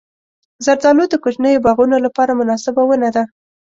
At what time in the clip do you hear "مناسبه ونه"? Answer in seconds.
2.39-3.09